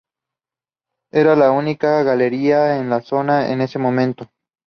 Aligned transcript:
Era 1.11 1.35
la 1.35 1.51
única 1.51 2.01
galería 2.01 2.77
en 2.79 2.89
la 2.89 3.01
zona 3.03 3.51
en 3.51 3.61
ese 3.61 3.77
momento. 3.77 4.31